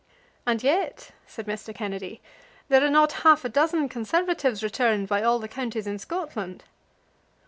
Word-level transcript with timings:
"And 0.47 0.63
yet," 0.63 1.11
said 1.27 1.45
Mr. 1.45 1.75
Kennedy, 1.75 2.21
"there 2.69 2.83
are 2.83 2.89
not 2.89 3.11
half 3.21 3.45
a 3.45 3.49
dozen 3.49 3.87
Conservatives 3.87 4.63
returned 4.63 5.07
by 5.07 5.21
all 5.21 5.37
the 5.37 5.47
counties 5.47 5.85
in 5.85 5.99
Scotland." 5.99 6.63